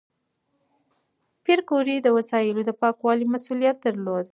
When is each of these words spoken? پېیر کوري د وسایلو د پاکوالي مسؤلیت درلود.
پېیر 1.43 1.59
کوري 1.69 1.95
د 2.01 2.07
وسایلو 2.17 2.61
د 2.65 2.71
پاکوالي 2.81 3.25
مسؤلیت 3.33 3.77
درلود. 3.85 4.25